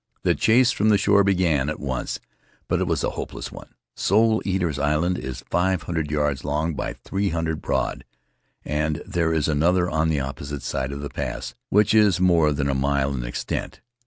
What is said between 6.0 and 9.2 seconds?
yards long by three hundred broad, and